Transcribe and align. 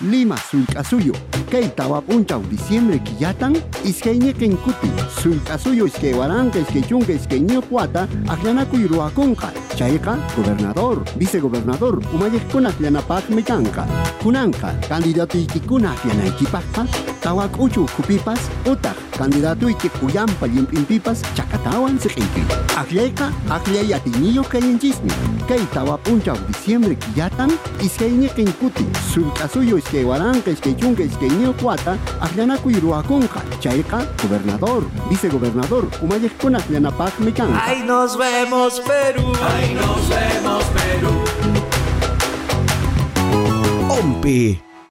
Lima 0.00 0.36
suyo. 0.84 1.14
Kay 1.50 1.68
tawa 1.72 2.02
punchaw 2.04 2.42
diciembre 2.50 2.98
kiyatan 3.00 3.56
iskayne 3.84 4.32
kenkuti. 4.32 4.90
Waranka 6.12 6.58
iske 6.58 6.82
chunka 6.88 7.12
iske 7.12 7.40
ñukwata 7.40 8.08
akllanakuy 8.28 8.86
ruwakunqa. 8.86 9.65
Chayqa 9.76 10.16
gobernador, 10.34 11.04
vicegobernador 11.18 12.00
umayekuna 12.14 12.68
akllanapak 12.70 13.28
mikanqa. 13.28 13.84
Kunanqa 14.22 14.72
candidato 14.88 15.36
ikikuna 15.38 15.92
akllanaykipaqqa 15.92 16.86
tawa 17.20 17.44
k'uchu 17.48 17.84
kupipas 17.96 18.40
utaq 18.64 18.96
candidato 19.18 19.68
iki 19.68 19.88
kuyampa 20.00 20.46
limpimpipas 20.46 21.20
chakatawan 21.36 21.98
siq'iyki. 22.00 22.42
Aklayqa 22.80 23.28
aklay 23.50 23.92
atiniyo 23.92 24.42
kayanchismi. 24.48 25.12
Kay 25.48 25.60
tawa 25.74 25.98
punchaw 25.98 26.36
diciembre 26.48 26.96
kenkuti. 28.36 28.86
Sulkasuyo 29.12 29.78
iske 29.78 30.04
waranka 30.04 30.50
iske 30.50 30.72
chunka 30.80 31.02
iske 31.02 31.28
ñukwata 31.28 31.98
akllanakuy 32.20 32.80
ruwakunqa. 32.80 33.40
Chayqa 33.60 33.98
gobernador, 34.22 34.82
vicegobernador 35.10 35.84
umayekuna 36.02 36.58
akllanapak 36.58 37.20
mikanqa. 37.20 37.60
Ay, 37.66 37.82
nos 37.86 38.16
vemos, 38.16 38.80
Perú. 38.80 39.24
Ay, 39.54 39.65
nos 39.74 40.08
vemos, 40.08 40.64
Perú. 40.76 41.24
Ompe. 43.88 44.60